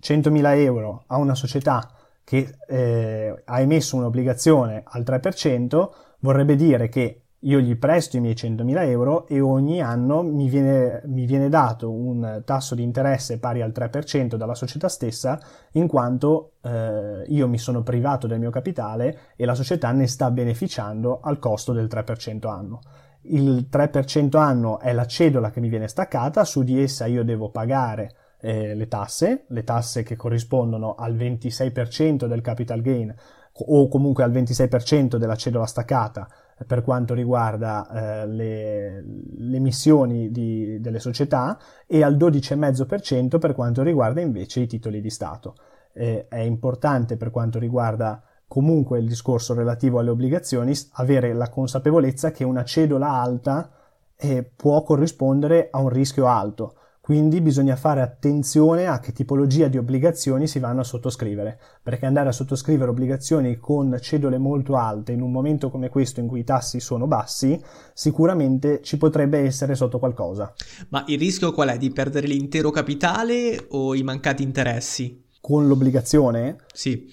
100.000 0.00 0.56
euro 0.56 1.04
a 1.08 1.18
una 1.18 1.34
società 1.34 1.86
che 2.24 2.54
eh, 2.66 3.42
ha 3.44 3.60
emesso 3.60 3.96
un'obbligazione 3.96 4.84
al 4.86 5.02
3%, 5.02 5.88
vorrebbe 6.20 6.56
dire 6.56 6.88
che 6.88 7.27
io 7.42 7.60
gli 7.60 7.76
presto 7.76 8.16
i 8.16 8.20
miei 8.20 8.34
100.000 8.34 8.88
euro 8.88 9.26
e 9.28 9.40
ogni 9.40 9.80
anno 9.80 10.22
mi 10.22 10.48
viene, 10.48 11.02
mi 11.04 11.24
viene, 11.24 11.48
dato 11.48 11.90
un 11.90 12.42
tasso 12.44 12.74
di 12.74 12.82
interesse 12.82 13.38
pari 13.38 13.62
al 13.62 13.72
3% 13.72 14.34
dalla 14.34 14.56
società 14.56 14.88
stessa, 14.88 15.38
in 15.72 15.86
quanto 15.86 16.54
eh, 16.62 17.22
io 17.28 17.46
mi 17.46 17.58
sono 17.58 17.82
privato 17.82 18.26
del 18.26 18.40
mio 18.40 18.50
capitale 18.50 19.18
e 19.36 19.44
la 19.44 19.54
società 19.54 19.92
ne 19.92 20.08
sta 20.08 20.32
beneficiando 20.32 21.20
al 21.22 21.38
costo 21.38 21.72
del 21.72 21.86
3% 21.86 22.48
anno. 22.48 22.80
Il 23.22 23.68
3% 23.70 24.36
anno 24.36 24.80
è 24.80 24.92
la 24.92 25.06
cedola 25.06 25.50
che 25.50 25.60
mi 25.60 25.68
viene 25.68 25.86
staccata, 25.86 26.44
su 26.44 26.64
di 26.64 26.82
essa 26.82 27.06
io 27.06 27.22
devo 27.22 27.50
pagare 27.50 28.14
eh, 28.40 28.74
le 28.74 28.88
tasse, 28.88 29.44
le 29.48 29.62
tasse 29.62 30.02
che 30.02 30.16
corrispondono 30.16 30.94
al 30.96 31.14
26% 31.14 32.26
del 32.26 32.40
capital 32.40 32.80
gain 32.80 33.14
o 33.60 33.88
comunque 33.88 34.24
al 34.24 34.32
26% 34.32 35.16
della 35.16 35.34
cedola 35.34 35.66
staccata 35.66 36.28
per 36.66 36.82
quanto 36.82 37.14
riguarda 37.14 38.22
eh, 38.22 38.26
le, 38.26 39.04
le, 39.36 39.56
emissioni 39.56 40.30
di, 40.30 40.80
delle 40.80 40.98
società 40.98 41.58
e 41.86 42.02
al 42.02 42.16
12,5% 42.16 43.38
per 43.38 43.54
quanto 43.54 43.82
riguarda 43.82 44.20
invece 44.20 44.60
i 44.60 44.66
titoli 44.66 45.00
di 45.00 45.10
Stato. 45.10 45.54
Eh, 45.92 46.26
è 46.28 46.40
importante 46.40 47.16
per 47.16 47.30
quanto 47.30 47.58
riguarda 47.58 48.22
comunque 48.46 48.98
il 48.98 49.06
discorso 49.06 49.54
relativo 49.54 49.98
alle 49.98 50.10
obbligazioni 50.10 50.72
avere 50.92 51.32
la 51.32 51.48
consapevolezza 51.48 52.30
che 52.30 52.44
una 52.44 52.64
cedola 52.64 53.10
alta 53.10 53.70
eh, 54.16 54.42
può 54.42 54.82
corrispondere 54.82 55.68
a 55.70 55.78
un 55.78 55.90
rischio 55.90 56.26
alto 56.26 56.74
quindi 57.08 57.40
bisogna 57.40 57.74
fare 57.74 58.02
attenzione 58.02 58.86
a 58.86 59.00
che 59.00 59.12
tipologia 59.12 59.68
di 59.68 59.78
obbligazioni 59.78 60.46
si 60.46 60.58
vanno 60.58 60.80
a 60.80 60.84
sottoscrivere, 60.84 61.58
perché 61.82 62.04
andare 62.04 62.28
a 62.28 62.32
sottoscrivere 62.32 62.90
obbligazioni 62.90 63.56
con 63.56 63.96
cedole 63.98 64.36
molto 64.36 64.76
alte 64.76 65.12
in 65.12 65.22
un 65.22 65.32
momento 65.32 65.70
come 65.70 65.88
questo 65.88 66.20
in 66.20 66.26
cui 66.26 66.40
i 66.40 66.44
tassi 66.44 66.80
sono 66.80 67.06
bassi, 67.06 67.58
sicuramente 67.94 68.82
ci 68.82 68.98
potrebbe 68.98 69.38
essere 69.38 69.74
sotto 69.74 69.98
qualcosa. 69.98 70.52
Ma 70.90 71.02
il 71.06 71.18
rischio 71.18 71.54
qual 71.54 71.70
è? 71.70 71.78
Di 71.78 71.90
perdere 71.92 72.26
l'intero 72.26 72.68
capitale 72.70 73.68
o 73.70 73.94
i 73.94 74.02
mancati 74.02 74.42
interessi? 74.42 75.24
Con 75.40 75.66
l'obbligazione? 75.66 76.58
Sì. 76.74 77.06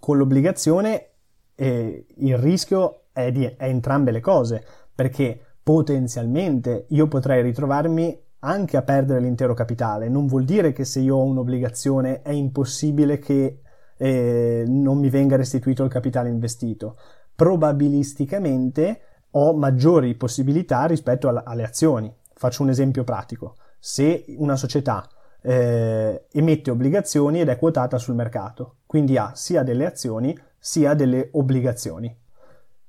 Con 0.00 0.16
l'obbligazione 0.16 1.10
eh, 1.54 2.04
il 2.16 2.36
rischio 2.36 3.04
è 3.12 3.30
di 3.30 3.44
è 3.44 3.54
entrambe 3.58 4.10
le 4.10 4.18
cose, 4.18 4.64
perché 4.92 5.40
potenzialmente 5.62 6.86
io 6.88 7.06
potrei 7.06 7.42
ritrovarmi 7.42 8.24
anche 8.40 8.76
a 8.76 8.82
perdere 8.82 9.20
l'intero 9.20 9.54
capitale. 9.54 10.08
Non 10.08 10.26
vuol 10.26 10.44
dire 10.44 10.72
che 10.72 10.84
se 10.84 11.00
io 11.00 11.16
ho 11.16 11.24
un'obbligazione 11.24 12.22
è 12.22 12.30
impossibile 12.30 13.18
che 13.18 13.60
eh, 13.96 14.64
non 14.66 14.98
mi 14.98 15.08
venga 15.08 15.36
restituito 15.36 15.84
il 15.84 15.90
capitale 15.90 16.28
investito. 16.28 16.98
Probabilisticamente 17.34 19.00
ho 19.30 19.54
maggiori 19.54 20.14
possibilità 20.14 20.84
rispetto 20.86 21.28
alla, 21.28 21.44
alle 21.44 21.64
azioni. 21.64 22.12
Faccio 22.34 22.62
un 22.62 22.70
esempio 22.70 23.04
pratico. 23.04 23.56
Se 23.78 24.24
una 24.38 24.56
società 24.56 25.08
eh, 25.42 26.26
emette 26.32 26.70
obbligazioni 26.70 27.40
ed 27.40 27.48
è 27.48 27.58
quotata 27.58 27.98
sul 27.98 28.14
mercato, 28.14 28.78
quindi 28.86 29.16
ha 29.16 29.32
sia 29.34 29.62
delle 29.62 29.86
azioni 29.86 30.36
sia 30.58 30.94
delle 30.94 31.28
obbligazioni. 31.32 32.14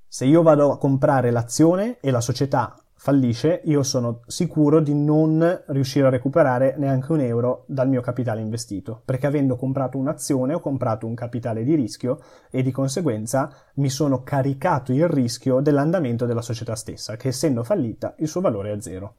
Se 0.07 0.25
io 0.25 0.41
vado 0.41 0.71
a 0.71 0.77
comprare 0.77 1.31
l'azione 1.31 1.99
e 1.99 2.09
la 2.09 2.21
società 2.21 2.75
fallisce, 2.97 3.61
io 3.65 3.83
sono 3.83 4.21
sicuro 4.25 4.81
di 4.81 4.93
non 4.93 5.63
riuscire 5.67 6.07
a 6.07 6.09
recuperare 6.09 6.75
neanche 6.77 7.11
un 7.11 7.21
euro 7.21 7.63
dal 7.67 7.87
mio 7.87 8.01
capitale 8.01 8.41
investito, 8.41 9.01
perché 9.05 9.27
avendo 9.27 9.55
comprato 9.55 9.97
un'azione 9.97 10.55
ho 10.55 10.59
comprato 10.59 11.05
un 11.05 11.13
capitale 11.13 11.63
di 11.63 11.75
rischio 11.75 12.19
e 12.49 12.63
di 12.63 12.71
conseguenza 12.71 13.53
mi 13.75 13.89
sono 13.89 14.23
caricato 14.23 14.91
il 14.91 15.07
rischio 15.07 15.61
dell'andamento 15.61 16.25
della 16.25 16.41
società 16.41 16.75
stessa, 16.75 17.15
che 17.15 17.29
essendo 17.29 17.63
fallita 17.63 18.15
il 18.17 18.27
suo 18.27 18.41
valore 18.41 18.73
è 18.73 18.81
zero. 18.81 19.15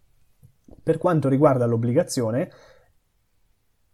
Per 0.83 0.99
quanto 0.99 1.29
riguarda 1.29 1.65
l'obbligazione, 1.65 2.51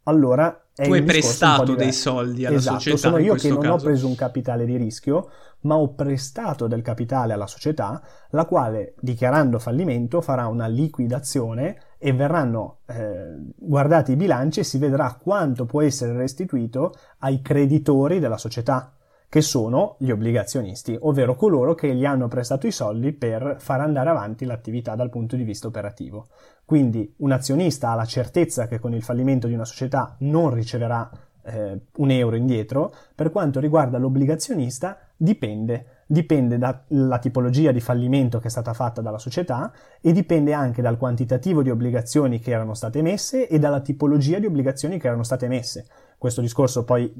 allora 0.04 0.58
tu 0.74 0.92
hai 0.92 1.02
prestato 1.02 1.74
dei 1.74 1.92
soldi 1.92 2.44
alla 2.46 2.56
esatto, 2.56 2.78
società. 2.78 2.96
Sono 2.98 3.18
io 3.18 3.34
che 3.34 3.48
non 3.48 3.60
caso. 3.60 3.74
ho 3.74 3.78
preso 3.78 4.06
un 4.08 4.14
capitale 4.16 4.64
di 4.64 4.76
rischio, 4.76 5.30
ma 5.60 5.76
ho 5.76 5.94
prestato 5.94 6.66
del 6.66 6.82
capitale 6.82 7.32
alla 7.32 7.46
società, 7.46 8.02
la 8.30 8.44
quale, 8.44 8.94
dichiarando 9.00 9.58
fallimento, 9.58 10.20
farà 10.20 10.46
una 10.46 10.66
liquidazione 10.66 11.78
e 11.96 12.12
verranno 12.12 12.78
eh, 12.86 13.36
guardati 13.56 14.12
i 14.12 14.16
bilanci 14.16 14.60
e 14.60 14.64
si 14.64 14.78
vedrà 14.78 15.16
quanto 15.20 15.64
può 15.64 15.80
essere 15.80 16.12
restituito 16.12 16.92
ai 17.18 17.40
creditori 17.40 18.18
della 18.18 18.36
società 18.36 18.92
che 19.34 19.40
sono 19.40 19.96
gli 19.98 20.12
obbligazionisti, 20.12 20.96
ovvero 21.00 21.34
coloro 21.34 21.74
che 21.74 21.92
gli 21.92 22.04
hanno 22.04 22.28
prestato 22.28 22.68
i 22.68 22.70
soldi 22.70 23.12
per 23.12 23.56
far 23.58 23.80
andare 23.80 24.08
avanti 24.08 24.44
l'attività 24.44 24.94
dal 24.94 25.10
punto 25.10 25.34
di 25.34 25.42
vista 25.42 25.66
operativo. 25.66 26.28
Quindi 26.64 27.12
un 27.16 27.32
azionista 27.32 27.90
ha 27.90 27.96
la 27.96 28.04
certezza 28.04 28.68
che 28.68 28.78
con 28.78 28.94
il 28.94 29.02
fallimento 29.02 29.48
di 29.48 29.54
una 29.54 29.64
società 29.64 30.14
non 30.20 30.54
riceverà 30.54 31.10
eh, 31.46 31.80
un 31.96 32.10
euro 32.12 32.36
indietro. 32.36 32.94
Per 33.12 33.32
quanto 33.32 33.58
riguarda 33.58 33.98
l'obbligazionista, 33.98 34.98
dipende. 35.16 36.04
Dipende 36.06 36.56
dalla 36.56 37.18
tipologia 37.18 37.72
di 37.72 37.80
fallimento 37.80 38.38
che 38.38 38.46
è 38.46 38.50
stata 38.50 38.72
fatta 38.72 39.00
dalla 39.00 39.18
società 39.18 39.72
e 40.00 40.12
dipende 40.12 40.52
anche 40.52 40.80
dal 40.80 40.96
quantitativo 40.96 41.64
di 41.64 41.70
obbligazioni 41.70 42.38
che 42.38 42.52
erano 42.52 42.74
state 42.74 43.00
emesse 43.00 43.48
e 43.48 43.58
dalla 43.58 43.80
tipologia 43.80 44.38
di 44.38 44.46
obbligazioni 44.46 44.96
che 44.96 45.08
erano 45.08 45.24
state 45.24 45.46
emesse. 45.46 45.88
Questo 46.18 46.40
discorso 46.40 46.84
poi 46.84 47.12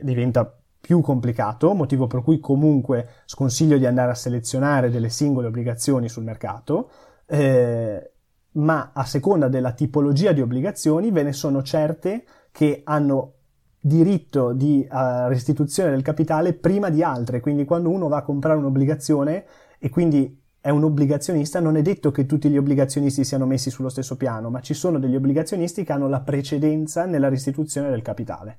diventa 0.00 0.57
più 0.80 1.00
complicato, 1.00 1.74
motivo 1.74 2.06
per 2.06 2.22
cui 2.22 2.38
comunque 2.38 3.08
sconsiglio 3.26 3.78
di 3.78 3.86
andare 3.86 4.10
a 4.10 4.14
selezionare 4.14 4.90
delle 4.90 5.08
singole 5.08 5.48
obbligazioni 5.48 6.08
sul 6.08 6.24
mercato, 6.24 6.90
eh, 7.26 8.12
ma 8.52 8.90
a 8.94 9.04
seconda 9.04 9.48
della 9.48 9.72
tipologia 9.72 10.32
di 10.32 10.40
obbligazioni 10.40 11.10
ve 11.10 11.22
ne 11.22 11.32
sono 11.32 11.62
certe 11.62 12.24
che 12.50 12.82
hanno 12.84 13.34
diritto 13.80 14.52
di 14.52 14.86
uh, 14.90 15.28
restituzione 15.28 15.90
del 15.90 16.02
capitale 16.02 16.54
prima 16.54 16.90
di 16.90 17.02
altre, 17.02 17.40
quindi 17.40 17.64
quando 17.64 17.90
uno 17.90 18.08
va 18.08 18.18
a 18.18 18.22
comprare 18.22 18.58
un'obbligazione 18.58 19.44
e 19.78 19.88
quindi 19.88 20.40
è 20.60 20.70
un 20.70 20.82
obbligazionista, 20.82 21.60
non 21.60 21.76
è 21.76 21.82
detto 21.82 22.10
che 22.10 22.26
tutti 22.26 22.50
gli 22.50 22.56
obbligazionisti 22.56 23.24
siano 23.24 23.46
messi 23.46 23.70
sullo 23.70 23.88
stesso 23.88 24.16
piano, 24.16 24.50
ma 24.50 24.60
ci 24.60 24.74
sono 24.74 24.98
degli 24.98 25.14
obbligazionisti 25.14 25.84
che 25.84 25.92
hanno 25.92 26.08
la 26.08 26.20
precedenza 26.20 27.06
nella 27.06 27.28
restituzione 27.28 27.88
del 27.90 28.02
capitale. 28.02 28.58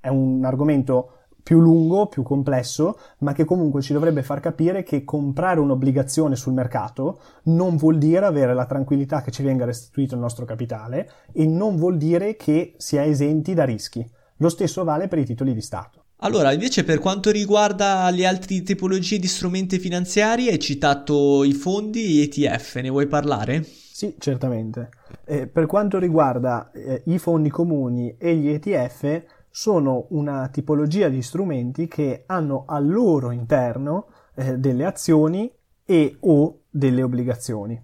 È 0.00 0.08
un 0.08 0.44
argomento 0.44 1.17
più 1.48 1.60
lungo, 1.60 2.08
più 2.08 2.22
complesso, 2.22 2.98
ma 3.20 3.32
che 3.32 3.46
comunque 3.46 3.80
ci 3.80 3.94
dovrebbe 3.94 4.22
far 4.22 4.38
capire 4.38 4.82
che 4.82 5.02
comprare 5.02 5.60
un'obbligazione 5.60 6.36
sul 6.36 6.52
mercato 6.52 7.20
non 7.44 7.78
vuol 7.78 7.96
dire 7.96 8.26
avere 8.26 8.52
la 8.52 8.66
tranquillità 8.66 9.22
che 9.22 9.30
ci 9.30 9.42
venga 9.42 9.64
restituito 9.64 10.14
il 10.14 10.20
nostro 10.20 10.44
capitale 10.44 11.10
e 11.32 11.46
non 11.46 11.76
vuol 11.76 11.96
dire 11.96 12.36
che 12.36 12.74
si 12.76 12.96
è 12.96 13.00
esenti 13.00 13.54
da 13.54 13.64
rischi. 13.64 14.06
Lo 14.36 14.50
stesso 14.50 14.84
vale 14.84 15.08
per 15.08 15.20
i 15.20 15.24
titoli 15.24 15.54
di 15.54 15.62
Stato. 15.62 16.04
Allora, 16.16 16.52
invece 16.52 16.84
per 16.84 16.98
quanto 16.98 17.30
riguarda 17.30 18.10
le 18.10 18.26
altre 18.26 18.60
tipologie 18.60 19.18
di 19.18 19.26
strumenti 19.26 19.78
finanziari, 19.78 20.48
hai 20.48 20.58
citato 20.58 21.44
i 21.44 21.54
fondi 21.54 22.20
e 22.20 22.28
gli 22.30 22.44
ETF, 22.44 22.74
ne 22.74 22.90
vuoi 22.90 23.06
parlare? 23.06 23.64
Sì, 23.64 24.14
certamente. 24.18 24.90
Eh, 25.24 25.46
per 25.46 25.64
quanto 25.64 25.98
riguarda 25.98 26.70
eh, 26.72 27.02
i 27.06 27.18
fondi 27.18 27.48
comuni 27.48 28.16
e 28.18 28.36
gli 28.36 28.48
ETF, 28.48 29.22
sono 29.50 30.06
una 30.10 30.48
tipologia 30.48 31.08
di 31.08 31.22
strumenti 31.22 31.88
che 31.88 32.24
hanno 32.26 32.64
al 32.66 32.88
loro 32.88 33.30
interno 33.30 34.06
eh, 34.34 34.58
delle 34.58 34.84
azioni 34.84 35.52
e 35.84 36.16
o 36.20 36.60
delle 36.70 37.02
obbligazioni. 37.02 37.80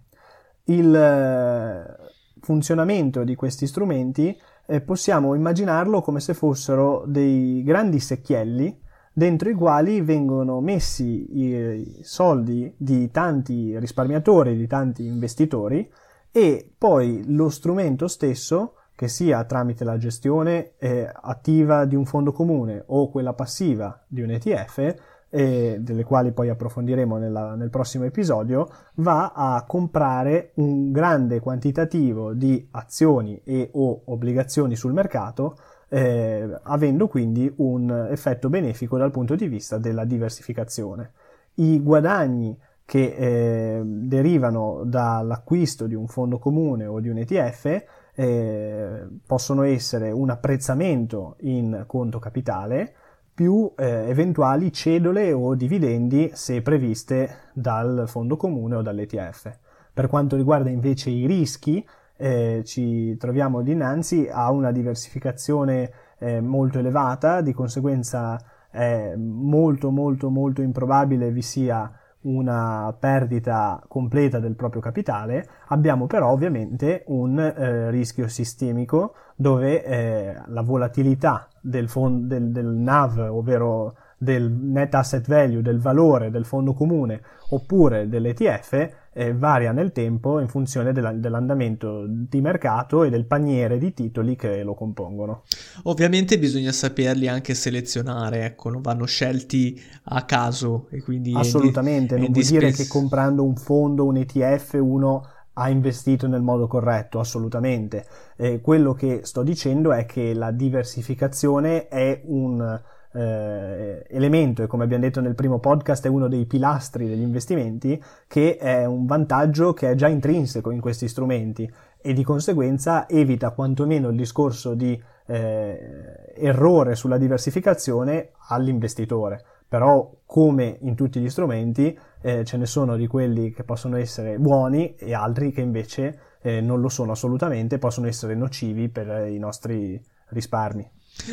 Il 0.64 0.94
eh, 0.94 1.96
funzionamento 2.40 3.24
di 3.24 3.34
questi 3.34 3.66
strumenti 3.66 4.36
eh, 4.66 4.80
possiamo 4.80 5.34
immaginarlo 5.34 6.00
come 6.00 6.20
se 6.20 6.34
fossero 6.34 7.04
dei 7.06 7.62
grandi 7.62 8.00
secchielli 8.00 8.80
dentro 9.12 9.48
i 9.48 9.54
quali 9.54 10.00
vengono 10.00 10.60
messi 10.60 11.38
i 11.38 11.98
soldi 12.02 12.74
di 12.76 13.10
tanti 13.10 13.78
risparmiatori, 13.78 14.56
di 14.56 14.66
tanti 14.66 15.06
investitori 15.06 15.88
e 16.32 16.68
poi 16.76 17.22
lo 17.28 17.48
strumento 17.48 18.08
stesso, 18.08 18.74
che 18.94 19.08
sia 19.08 19.44
tramite 19.44 19.84
la 19.84 19.96
gestione 19.96 20.72
eh, 20.78 21.10
attiva 21.12 21.84
di 21.84 21.96
un 21.96 22.04
fondo 22.04 22.32
comune 22.32 22.82
o 22.86 23.10
quella 23.10 23.32
passiva 23.32 24.04
di 24.06 24.22
un 24.22 24.30
ETF, 24.30 24.94
e 25.34 25.78
delle 25.80 26.04
quali 26.04 26.30
poi 26.30 26.48
approfondiremo 26.48 27.18
nella, 27.18 27.56
nel 27.56 27.68
prossimo 27.68 28.04
episodio, 28.04 28.68
va 28.94 29.32
a 29.34 29.64
comprare 29.66 30.52
un 30.54 30.92
grande 30.92 31.40
quantitativo 31.40 32.34
di 32.34 32.68
azioni 32.70 33.40
e 33.42 33.68
o 33.72 34.02
obbligazioni 34.04 34.76
sul 34.76 34.92
mercato, 34.92 35.56
eh, 35.88 36.48
avendo 36.62 37.08
quindi 37.08 37.52
un 37.56 38.06
effetto 38.10 38.48
benefico 38.48 38.96
dal 38.96 39.10
punto 39.10 39.34
di 39.34 39.48
vista 39.48 39.76
della 39.76 40.04
diversificazione. 40.04 41.10
I 41.54 41.82
guadagni 41.82 42.56
che 42.84 43.14
eh, 43.16 43.82
derivano 43.84 44.82
dall'acquisto 44.84 45.88
di 45.88 45.96
un 45.96 46.06
fondo 46.06 46.38
comune 46.38 46.86
o 46.86 47.00
di 47.00 47.08
un 47.08 47.18
ETF 47.18 47.84
eh, 48.14 49.06
possono 49.26 49.62
essere 49.62 50.10
un 50.10 50.30
apprezzamento 50.30 51.36
in 51.40 51.84
conto 51.86 52.18
capitale, 52.18 52.94
più 53.34 53.72
eh, 53.76 54.08
eventuali 54.08 54.72
cedole 54.72 55.32
o 55.32 55.54
dividendi 55.54 56.30
se 56.34 56.62
previste 56.62 57.50
dal 57.52 58.04
fondo 58.06 58.36
comune 58.36 58.76
o 58.76 58.82
dall'ETF. 58.82 59.58
Per 59.92 60.06
quanto 60.06 60.36
riguarda 60.36 60.70
invece 60.70 61.10
i 61.10 61.26
rischi, 61.26 61.84
eh, 62.16 62.62
ci 62.64 63.16
troviamo 63.16 63.62
dinanzi 63.62 64.28
a 64.30 64.50
una 64.52 64.70
diversificazione 64.70 65.90
eh, 66.18 66.40
molto 66.40 66.78
elevata, 66.78 67.40
di 67.40 67.52
conseguenza 67.52 68.40
è 68.70 69.14
molto 69.16 69.90
molto 69.90 70.30
molto 70.30 70.60
improbabile 70.60 71.30
vi 71.30 71.42
sia 71.42 71.92
una 72.24 72.94
perdita 72.98 73.82
completa 73.88 74.38
del 74.38 74.54
proprio 74.54 74.80
capitale, 74.80 75.46
abbiamo 75.68 76.06
però 76.06 76.30
ovviamente 76.30 77.04
un 77.06 77.38
eh, 77.38 77.90
rischio 77.90 78.28
sistemico 78.28 79.14
dove 79.36 79.84
eh, 79.84 80.34
la 80.46 80.62
volatilità 80.62 81.48
del, 81.60 81.88
fond- 81.88 82.26
del, 82.26 82.50
del 82.50 82.66
NAV, 82.66 83.28
ovvero 83.30 83.94
del 84.18 84.50
net 84.50 84.94
asset 84.94 85.26
value, 85.26 85.62
del 85.62 85.78
valore 85.78 86.30
del 86.30 86.44
fondo 86.44 86.72
comune 86.74 87.20
oppure 87.50 88.08
dell'ETF 88.08 89.02
eh, 89.12 89.32
varia 89.32 89.72
nel 89.72 89.92
tempo 89.92 90.40
in 90.40 90.48
funzione 90.48 90.92
della, 90.92 91.12
dell'andamento 91.12 92.04
di 92.06 92.40
mercato 92.40 93.04
e 93.04 93.10
del 93.10 93.26
paniere 93.26 93.78
di 93.78 93.94
titoli 93.94 94.36
che 94.36 94.62
lo 94.62 94.74
compongono. 94.74 95.42
Ovviamente 95.84 96.38
bisogna 96.38 96.72
saperli 96.72 97.28
anche 97.28 97.54
selezionare, 97.54 98.44
ecco, 98.44 98.70
non 98.70 98.80
vanno 98.82 99.06
scelti 99.06 99.80
a 100.04 100.24
caso 100.24 100.88
e 100.90 101.00
quindi 101.02 101.32
assolutamente, 101.34 102.16
non 102.16 102.30
vuol 102.30 102.44
dire 102.44 102.72
che 102.72 102.86
comprando 102.86 103.44
un 103.44 103.56
fondo, 103.56 104.04
un 104.04 104.16
ETF, 104.16 104.78
uno 104.80 105.28
ha 105.56 105.68
investito 105.68 106.26
nel 106.26 106.42
modo 106.42 106.66
corretto, 106.66 107.20
assolutamente. 107.20 108.04
Eh, 108.36 108.60
quello 108.60 108.92
che 108.92 109.20
sto 109.22 109.44
dicendo 109.44 109.92
è 109.92 110.04
che 110.04 110.34
la 110.34 110.50
diversificazione 110.50 111.86
è 111.86 112.22
un 112.24 112.82
eh, 113.14 114.04
elemento 114.08 114.62
e 114.62 114.66
come 114.66 114.84
abbiamo 114.84 115.04
detto 115.04 115.20
nel 115.20 115.34
primo 115.34 115.60
podcast 115.60 116.04
è 116.04 116.08
uno 116.08 116.28
dei 116.28 116.46
pilastri 116.46 117.06
degli 117.06 117.22
investimenti 117.22 118.02
che 118.26 118.56
è 118.56 118.84
un 118.84 119.06
vantaggio 119.06 119.72
che 119.72 119.90
è 119.90 119.94
già 119.94 120.08
intrinseco 120.08 120.70
in 120.70 120.80
questi 120.80 121.06
strumenti 121.08 121.70
e 122.06 122.12
di 122.12 122.22
conseguenza 122.22 123.08
evita 123.08 123.50
quantomeno 123.52 124.08
il 124.08 124.16
discorso 124.16 124.74
di 124.74 125.00
eh, 125.26 126.34
errore 126.34 126.96
sulla 126.96 127.16
diversificazione 127.16 128.32
all'investitore. 128.48 129.42
Però 129.66 130.12
come 130.26 130.76
in 130.82 130.94
tutti 130.94 131.18
gli 131.18 131.30
strumenti 131.30 131.98
eh, 132.20 132.44
ce 132.44 132.56
ne 132.58 132.66
sono 132.66 132.96
di 132.96 133.06
quelli 133.06 133.52
che 133.52 133.64
possono 133.64 133.96
essere 133.96 134.38
buoni 134.38 134.94
e 134.96 135.14
altri 135.14 135.50
che 135.50 135.62
invece 135.62 136.18
eh, 136.42 136.60
non 136.60 136.80
lo 136.80 136.90
sono 136.90 137.12
assolutamente, 137.12 137.78
possono 137.78 138.06
essere 138.06 138.34
nocivi 138.34 138.90
per 138.90 139.26
i 139.26 139.38
nostri 139.38 140.00
risparmi. 140.28 140.90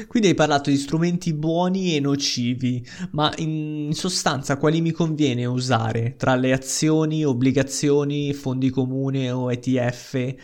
Quindi 0.08 0.30
hai 0.30 0.36
parlato 0.36 0.70
di 0.70 0.78
strumenti 0.78 1.34
buoni 1.34 1.96
e 1.96 2.00
nocivi, 2.00 2.86
ma 3.12 3.34
in 3.38 3.90
sostanza 3.94 4.58
quali 4.58 4.80
mi 4.80 4.92
conviene 4.92 5.46
usare 5.46 6.16
tra 6.16 6.36
le 6.36 6.54
azioni, 6.54 7.26
obbligazioni, 7.26 8.34
fondi 8.34 8.70
comuni 8.70 9.30
o 9.32 9.52
ETF? 9.52 10.36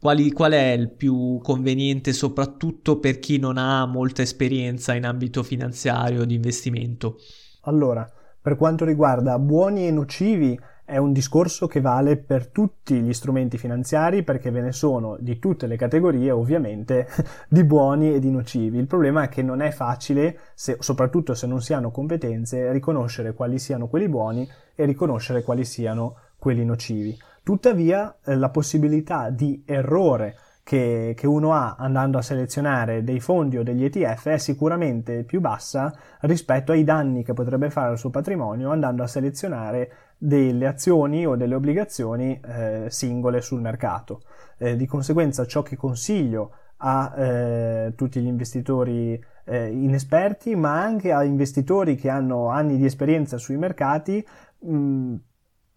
Quali, 0.00 0.30
qual 0.32 0.52
è 0.52 0.72
il 0.72 0.90
più 0.90 1.38
conveniente 1.42 2.12
soprattutto 2.12 2.98
per 2.98 3.18
chi 3.18 3.38
non 3.38 3.56
ha 3.56 3.86
molta 3.86 4.22
esperienza 4.22 4.94
in 4.94 5.06
ambito 5.06 5.42
finanziario 5.42 6.24
di 6.24 6.34
investimento? 6.34 7.16
Allora, 7.62 8.06
per 8.40 8.56
quanto 8.56 8.84
riguarda 8.84 9.38
buoni 9.38 9.86
e 9.86 9.90
nocivi, 9.90 10.58
è 10.84 10.98
un 10.98 11.12
discorso 11.12 11.66
che 11.66 11.80
vale 11.80 12.16
per 12.16 12.48
tutti 12.48 13.00
gli 13.00 13.12
strumenti 13.14 13.56
finanziari 13.56 14.22
perché 14.22 14.50
ve 14.50 14.60
ne 14.60 14.72
sono 14.72 15.16
di 15.18 15.38
tutte 15.38 15.66
le 15.66 15.76
categorie 15.76 16.30
ovviamente 16.30 17.08
di 17.48 17.64
buoni 17.64 18.14
e 18.14 18.18
di 18.18 18.30
nocivi. 18.30 18.78
Il 18.78 18.86
problema 18.86 19.22
è 19.22 19.28
che 19.28 19.42
non 19.42 19.62
è 19.62 19.70
facile, 19.70 20.38
se, 20.54 20.76
soprattutto 20.80 21.34
se 21.34 21.46
non 21.46 21.62
si 21.62 21.72
hanno 21.72 21.90
competenze, 21.90 22.70
riconoscere 22.70 23.32
quali 23.32 23.58
siano 23.58 23.88
quelli 23.88 24.08
buoni 24.08 24.48
e 24.74 24.84
riconoscere 24.84 25.42
quali 25.42 25.64
siano 25.64 26.16
quelli 26.38 26.64
nocivi. 26.64 27.16
Tuttavia 27.42 28.16
eh, 28.24 28.36
la 28.36 28.50
possibilità 28.50 29.30
di 29.30 29.62
errore 29.64 30.36
che, 30.62 31.12
che, 31.14 31.26
uno 31.26 31.52
ha 31.52 31.76
andando 31.78 32.16
a 32.16 32.22
selezionare 32.22 33.04
dei 33.04 33.20
fondi 33.20 33.58
o 33.58 33.62
degli 33.62 33.84
ETF 33.84 34.28
è 34.28 34.38
sicuramente 34.38 35.22
più 35.22 35.40
bassa 35.40 35.94
rispetto 36.20 36.72
ai 36.72 36.84
danni 36.84 37.22
che 37.22 37.34
potrebbe 37.34 37.68
fare 37.68 37.90
al 37.90 37.98
suo 37.98 38.08
patrimonio 38.08 38.70
andando 38.70 39.02
a 39.02 39.06
selezionare 39.06 39.92
delle 40.16 40.66
azioni 40.66 41.26
o 41.26 41.36
delle 41.36 41.54
obbligazioni 41.54 42.40
eh, 42.40 42.86
singole 42.88 43.40
sul 43.40 43.60
mercato. 43.60 44.22
Eh, 44.58 44.76
di 44.76 44.86
conseguenza 44.86 45.46
ciò 45.46 45.62
che 45.62 45.76
consiglio 45.76 46.52
a 46.78 47.14
eh, 47.16 47.92
tutti 47.96 48.20
gli 48.20 48.26
investitori 48.26 49.22
eh, 49.44 49.66
inesperti, 49.68 50.54
ma 50.54 50.80
anche 50.82 51.12
a 51.12 51.24
investitori 51.24 51.96
che 51.96 52.08
hanno 52.08 52.48
anni 52.48 52.76
di 52.76 52.84
esperienza 52.84 53.38
sui 53.38 53.56
mercati, 53.56 54.26
mh, 54.60 55.14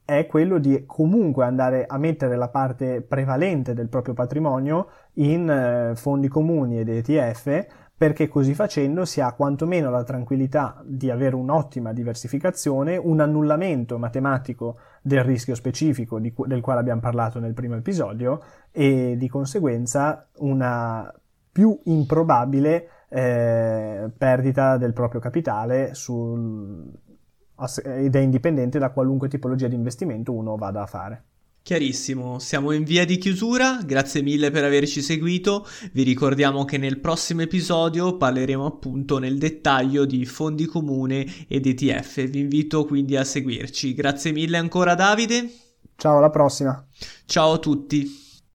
è 0.05 0.25
quello 0.25 0.57
di 0.57 0.85
comunque 0.85 1.43
andare 1.43 1.85
a 1.85 1.97
mettere 1.97 2.37
la 2.37 2.47
parte 2.47 3.01
prevalente 3.01 3.73
del 3.73 3.89
proprio 3.89 4.13
patrimonio 4.13 4.87
in 5.15 5.49
eh, 5.49 5.95
fondi 5.97 6.29
comuni 6.29 6.79
ed 6.79 6.87
ETF 6.87 7.86
perché 7.97 8.27
così 8.27 8.53
facendo 8.53 9.05
si 9.05 9.21
ha 9.21 9.33
quantomeno 9.33 9.89
la 9.89 10.03
tranquillità 10.03 10.79
di 10.85 11.09
avere 11.09 11.35
un'ottima 11.35 11.93
diversificazione, 11.93 12.95
un 12.95 13.19
annullamento 13.19 13.97
matematico 13.97 14.77
del 15.01 15.23
rischio 15.23 15.55
specifico 15.55 16.19
di, 16.19 16.31
del 16.45 16.61
quale 16.61 16.79
abbiamo 16.79 17.01
parlato 17.01 17.39
nel 17.39 17.55
primo 17.55 17.75
episodio 17.75 18.43
e 18.71 19.15
di 19.17 19.27
conseguenza 19.27 20.27
una 20.37 21.11
più 21.51 21.79
improbabile 21.85 22.89
eh, 23.09 24.11
perdita 24.15 24.77
del 24.77 24.93
proprio 24.93 25.19
capitale 25.19 25.95
sul, 25.95 26.91
ed 27.83 28.15
è 28.15 28.19
indipendente 28.19 28.77
da 28.77 28.91
qualunque 28.91 29.27
tipologia 29.27 29.67
di 29.67 29.73
investimento 29.73 30.33
uno 30.33 30.55
vada 30.55 30.83
a 30.83 30.85
fare. 30.85 31.23
Chiarissimo, 31.67 32.39
siamo 32.39 32.71
in 32.71 32.85
via 32.85 33.03
di 33.03 33.17
chiusura, 33.17 33.81
grazie 33.83 34.21
mille 34.21 34.51
per 34.51 34.63
averci 34.63 35.01
seguito, 35.01 35.67
vi 35.91 36.03
ricordiamo 36.03 36.63
che 36.63 36.77
nel 36.77 37.01
prossimo 37.01 37.41
episodio 37.41 38.15
parleremo 38.15 38.65
appunto 38.65 39.17
nel 39.17 39.37
dettaglio 39.37 40.05
di 40.05 40.23
fondi 40.23 40.63
comune 40.63 41.27
ed 41.49 41.65
ETF, 41.65 42.23
vi 42.29 42.39
invito 42.39 42.85
quindi 42.85 43.17
a 43.17 43.25
seguirci. 43.25 43.93
Grazie 43.93 44.31
mille 44.31 44.55
ancora 44.55 44.95
Davide. 44.95 45.51
Ciao, 45.97 46.19
alla 46.19 46.29
prossima. 46.29 46.87
Ciao 47.25 47.51
a 47.51 47.57
tutti. 47.57 48.26